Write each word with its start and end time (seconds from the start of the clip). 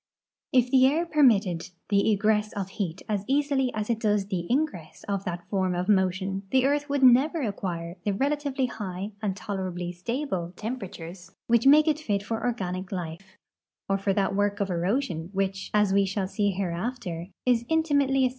If 0.51 0.71
the 0.71 0.87
air 0.87 1.05
])ermitted 1.15 1.69
the 1.89 2.09
egress 2.11 2.53
of 2.53 2.69
heat 2.69 3.03
as 3.07 3.23
easily 3.27 3.71
as 3.75 3.87
it 3.87 3.99
does 3.99 4.25
the 4.25 4.47
ingress 4.51 5.03
of 5.07 5.25
that 5.25 5.47
form 5.47 5.75
of 5.75 5.87
motion 5.87 6.41
the 6.49 6.65
earth 6.65 6.89
would 6.89 7.03
never 7.03 7.43
acquire 7.43 7.97
the 8.03 8.11
relatively 8.11 8.65
high 8.65 9.11
and 9.21 9.37
tolerably 9.37 9.91
stable 9.91 10.53
temperatures 10.55 11.29
which 11.45 11.67
make 11.67 11.87
it 11.87 11.99
fit 11.99 12.23
for 12.23 12.43
organic 12.43 12.91
life 12.91 13.37
or 13.87 13.99
for 13.99 14.11
that 14.13 14.35
work 14.35 14.59
of 14.59 14.71
erosion 14.71 15.29
which, 15.33 15.69
as 15.71 15.93
we 15.93 16.05
shall 16.07 16.27
see 16.27 16.49
hereafter, 16.49 17.27
is 17.45 17.63
inti 17.65 17.91
mately 17.97 18.25
as. 18.25 18.29